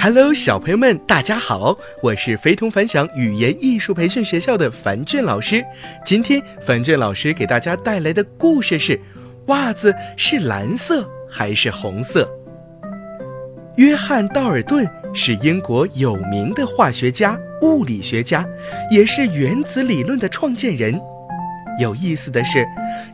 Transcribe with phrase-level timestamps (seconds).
[0.00, 1.76] Hello，小朋友们，大家好！
[2.04, 5.64] 我是非同凡响语言艺术培训学校的樊俊老师。
[6.04, 8.98] 今天，樊俊老师给大家带来的故事是：
[9.48, 12.30] 袜子是蓝色还是红色？
[13.74, 18.46] 约翰·道尔顿是英国有名的化学家、物理学家，
[18.92, 20.96] 也是原子理论的创建人。
[21.80, 22.64] 有意思的是，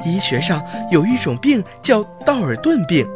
[0.04, 3.06] 医学上有一种病叫道尔顿病。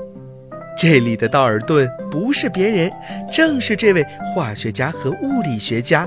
[0.78, 2.88] 这里的道尔顿不是别人，
[3.32, 6.06] 正是这位化学家和物理学家。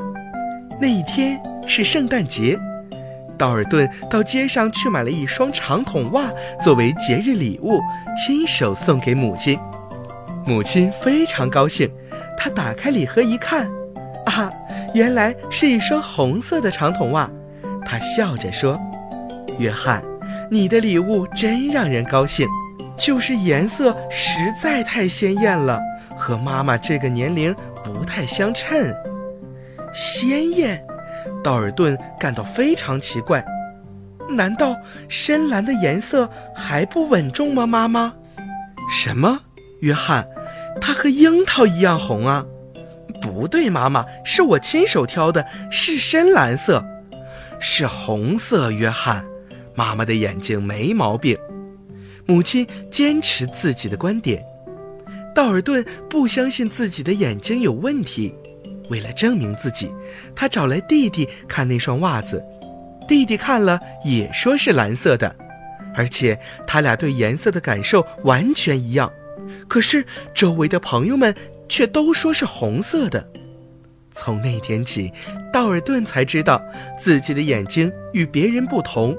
[0.79, 2.57] 那一天是圣诞节，
[3.37, 6.31] 道尔顿到街上去买了一双长筒袜
[6.63, 7.81] 作为节日礼物，
[8.15, 9.59] 亲手送给母亲。
[10.45, 11.91] 母亲非常高兴，
[12.37, 13.69] 她打开礼盒一看，
[14.25, 14.49] 啊，
[14.93, 17.29] 原来是一双红色的长筒袜。
[17.83, 18.79] 她笑着说
[19.59, 20.01] ：“约翰，
[20.49, 22.47] 你的礼物真让人高兴。”
[23.01, 25.79] 就是颜色实在太鲜艳了，
[26.15, 27.53] 和妈妈这个年龄
[27.83, 28.93] 不太相称。
[29.91, 30.85] 鲜艳，
[31.43, 33.43] 道尔顿感到非常奇怪。
[34.29, 34.75] 难道
[35.09, 37.65] 深蓝的颜色还不稳重吗？
[37.65, 38.13] 妈妈？
[38.91, 39.39] 什么？
[39.79, 40.27] 约翰，
[40.79, 42.45] 它和樱桃一样红啊？
[43.19, 46.85] 不对，妈妈，是我亲手挑的，是深蓝色，
[47.59, 48.69] 是红色。
[48.69, 49.25] 约翰，
[49.73, 51.35] 妈妈的眼睛没毛病。
[52.25, 54.43] 母亲坚持自己的观点，
[55.33, 58.33] 道尔顿不相信自己的眼睛有问题。
[58.89, 59.89] 为了证明自己，
[60.35, 62.43] 他找来弟弟看那双袜子，
[63.07, 65.33] 弟弟看了也说是蓝色的，
[65.95, 66.37] 而且
[66.67, 69.11] 他俩对颜色的感受完全一样。
[69.67, 71.33] 可是周围的朋友们
[71.69, 73.25] 却都说是红色的。
[74.11, 75.09] 从那天起，
[75.53, 76.61] 道尔顿才知道
[76.99, 79.17] 自己的眼睛与别人不同。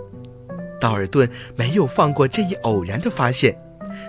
[0.83, 3.57] 道尔顿没有放过这一偶然的发现，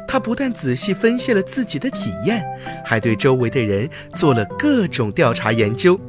[0.07, 2.43] 他不但仔细分析了自己的体验，
[2.83, 5.99] 还对周围的人做了各种调查研究。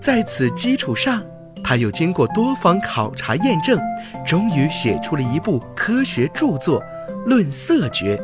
[0.00, 1.20] 在此基础上，
[1.64, 3.76] 他又经过多方考察验证，
[4.24, 6.80] 终于写出了一部科学著作
[7.24, 8.16] 《论色觉》。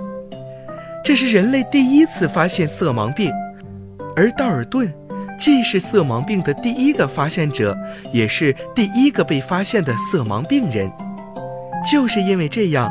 [1.02, 3.28] 这是人类第一次发现色盲病，
[4.14, 4.92] 而道尔顿
[5.36, 7.76] 既是色盲病的第一个发现者，
[8.12, 10.88] 也是第一个被发现的色盲病人。
[11.88, 12.90] 就是因为这样，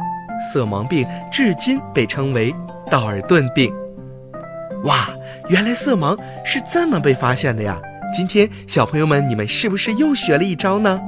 [0.52, 2.54] 色盲病至今被称为
[2.90, 3.74] 道尔顿病。
[4.84, 5.10] 哇，
[5.50, 7.80] 原来色盲是这么被发现的呀！
[8.16, 11.00] 今天小朋友们，你们是不是又学了一招呢？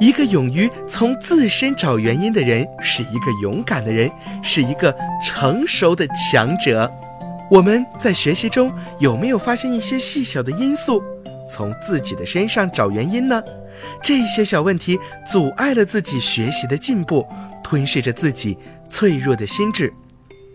[0.00, 4.10] 一个勇于从自身找原因的人，是一个勇敢的人，
[4.42, 6.90] 是一个成熟的强者。
[7.50, 11.02] 我们在学习中有没有发现一些细小的因素，
[11.48, 13.42] 从自己的身上找原因呢？
[14.02, 14.98] 这些小问题
[15.30, 17.26] 阻碍了自己学习的进步，
[17.62, 18.56] 吞噬着自己
[18.88, 19.92] 脆弱的心智。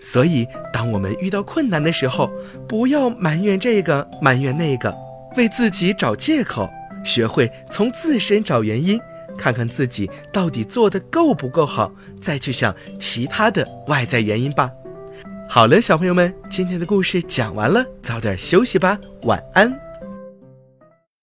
[0.02, 2.32] 所以，当我们遇到困难的时候，
[2.68, 4.94] 不要埋怨这个，埋怨那个，
[5.36, 6.70] 为自己找借口。
[7.04, 9.00] 学会从自身找原因，
[9.38, 14.72] 看看自己到底做的够不够好，再去想其他的外在原因吧。
[15.48, 19.85] 好了，小朋友们，今天的故事讲完了，早点休息吧，晚安。